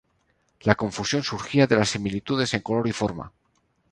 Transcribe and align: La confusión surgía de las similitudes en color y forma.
La 0.61 0.73
confusión 0.73 1.21
surgía 1.21 1.67
de 1.67 1.75
las 1.75 1.89
similitudes 1.89 2.55
en 2.55 2.61
color 2.61 2.87
y 2.87 2.91
forma. 2.91 3.31